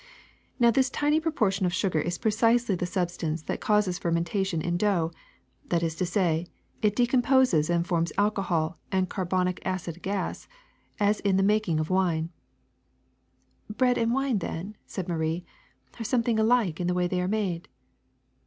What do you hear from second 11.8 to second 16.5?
wine." *^ Bread and wine, then,'' said Marie, ^*are some thing